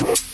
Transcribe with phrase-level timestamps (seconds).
[0.00, 0.29] you.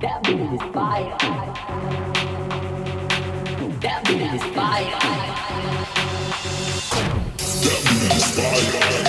[0.00, 1.16] That beat is fire.
[3.80, 4.98] That beat is fire.
[7.62, 8.99] That beat is fire.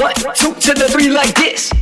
[0.00, 1.72] One, two to the three like this.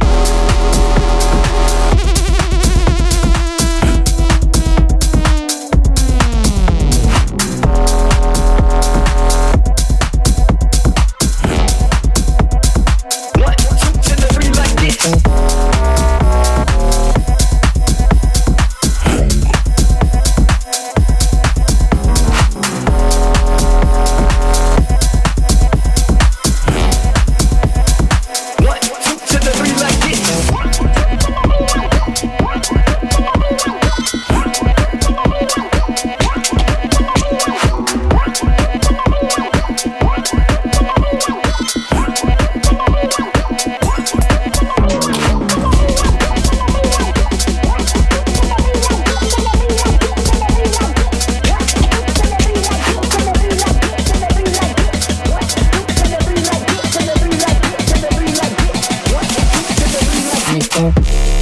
[60.59, 61.36] Michael.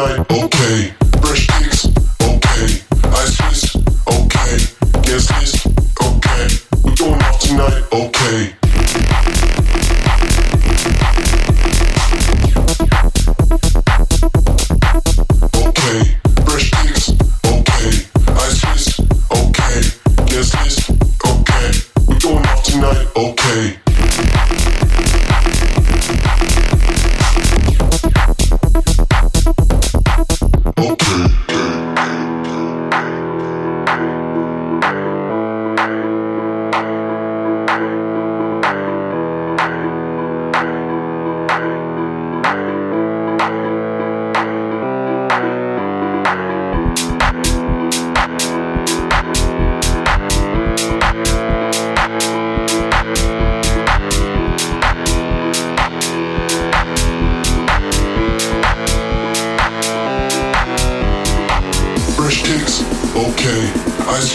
[0.00, 0.99] night, okay.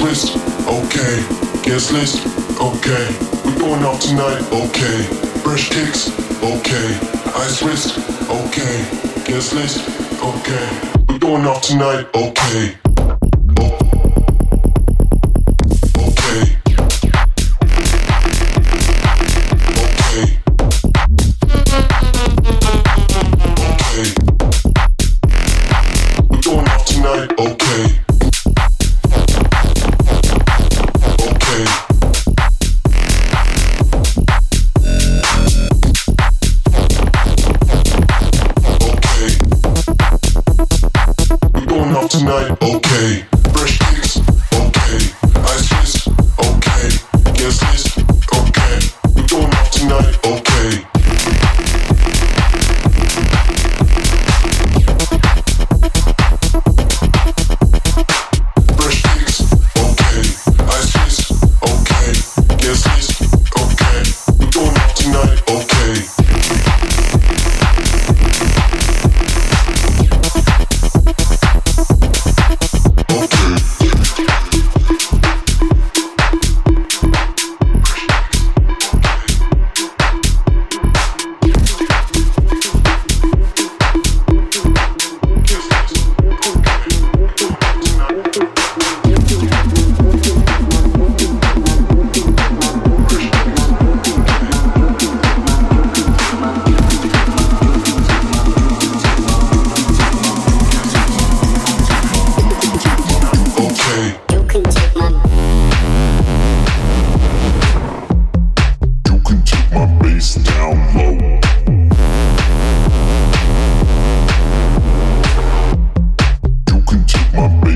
[0.06, 1.15] okay.
[1.63, 2.28] Guest list,
[2.62, 3.08] okay.
[3.44, 5.02] We're going out tonight, okay.
[5.41, 6.10] Fresh kicks,
[6.44, 7.00] okay.
[7.36, 7.98] Ice wrist,
[8.30, 8.86] okay.
[9.26, 9.89] Guest list,
[10.22, 10.96] okay.
[11.10, 12.85] We're going out tonight, okay.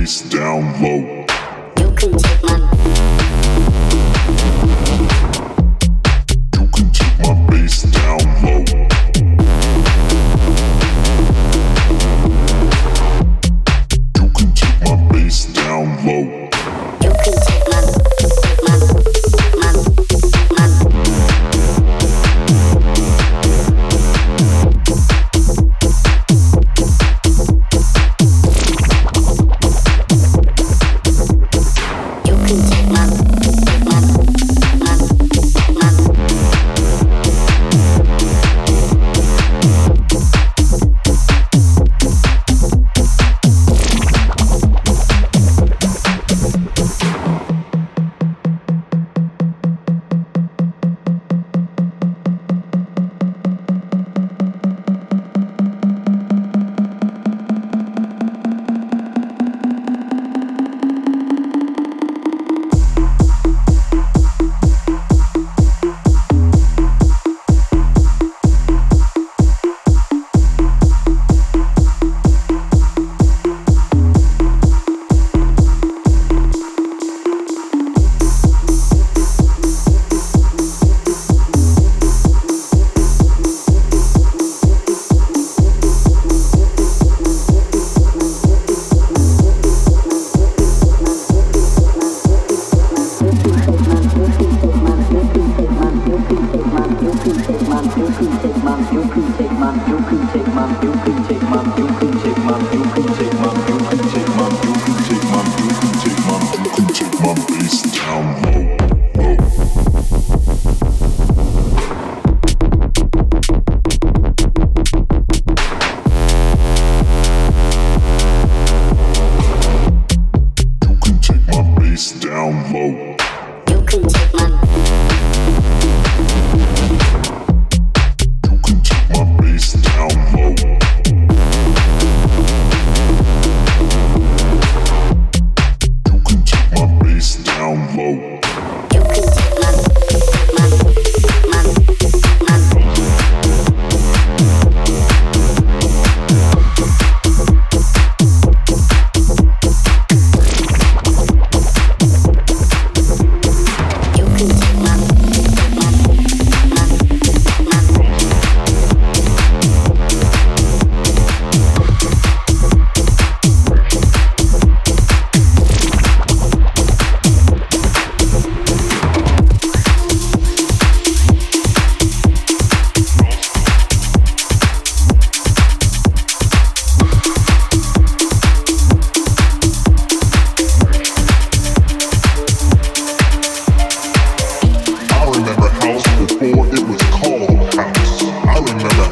[0.10, 1.29] bass down low.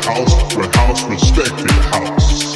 [0.07, 2.55] house for the house, respected house.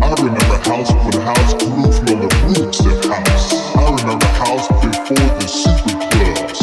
[0.00, 3.76] I remember house for house, grew from the roots of house.
[3.76, 6.60] I remember house before the super clubs.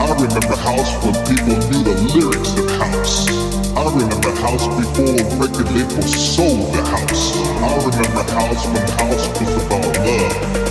[0.00, 3.28] I remember house when people knew the lyrics of house.
[3.76, 7.36] I remember house before record labels sold the house.
[7.60, 10.67] I remember house when house was about love.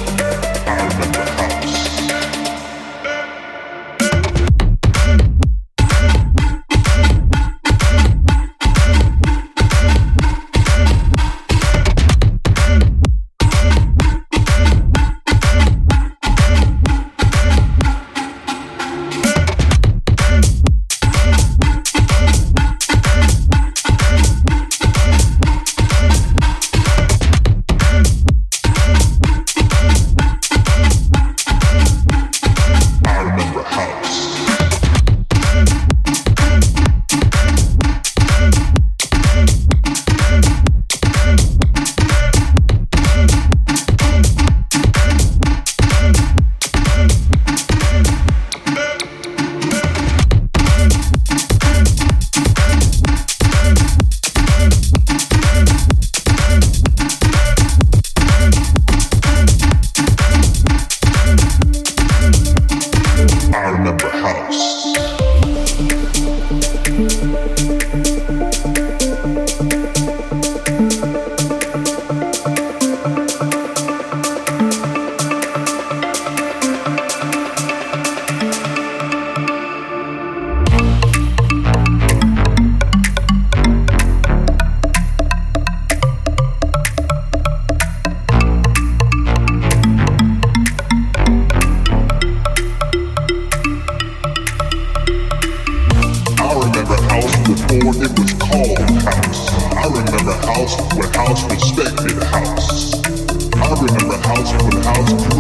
[105.00, 105.37] eyes.